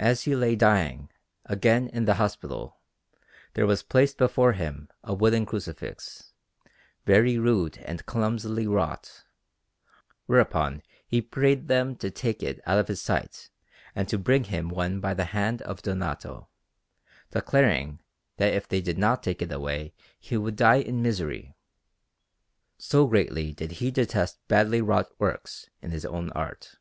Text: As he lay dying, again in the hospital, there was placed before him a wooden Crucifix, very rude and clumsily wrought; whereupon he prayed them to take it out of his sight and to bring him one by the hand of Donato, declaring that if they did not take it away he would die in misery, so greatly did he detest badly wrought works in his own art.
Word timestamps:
As 0.00 0.22
he 0.24 0.34
lay 0.34 0.56
dying, 0.56 1.08
again 1.44 1.86
in 1.90 2.04
the 2.04 2.14
hospital, 2.16 2.78
there 3.54 3.64
was 3.64 3.84
placed 3.84 4.18
before 4.18 4.54
him 4.54 4.88
a 5.04 5.14
wooden 5.14 5.46
Crucifix, 5.46 6.32
very 7.04 7.38
rude 7.38 7.78
and 7.84 8.04
clumsily 8.06 8.66
wrought; 8.66 9.22
whereupon 10.26 10.82
he 11.06 11.22
prayed 11.22 11.68
them 11.68 11.94
to 11.98 12.10
take 12.10 12.42
it 12.42 12.58
out 12.66 12.80
of 12.80 12.88
his 12.88 13.00
sight 13.00 13.50
and 13.94 14.08
to 14.08 14.18
bring 14.18 14.42
him 14.42 14.68
one 14.68 14.98
by 14.98 15.14
the 15.14 15.26
hand 15.26 15.62
of 15.62 15.80
Donato, 15.80 16.48
declaring 17.30 18.00
that 18.38 18.52
if 18.52 18.66
they 18.66 18.80
did 18.80 18.98
not 18.98 19.22
take 19.22 19.40
it 19.40 19.52
away 19.52 19.94
he 20.18 20.36
would 20.36 20.56
die 20.56 20.80
in 20.82 21.02
misery, 21.02 21.54
so 22.78 23.06
greatly 23.06 23.52
did 23.52 23.70
he 23.78 23.92
detest 23.92 24.40
badly 24.48 24.82
wrought 24.82 25.12
works 25.20 25.70
in 25.80 25.92
his 25.92 26.04
own 26.04 26.30
art. 26.32 26.78